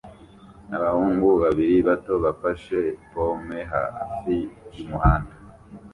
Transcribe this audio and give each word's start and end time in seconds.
Abahungu 0.77 1.27
babiri 1.43 1.75
bato 1.87 2.13
bafashe 2.25 2.79
pome 3.11 3.59
hafi 3.73 4.35
yumuhanda 4.75 5.33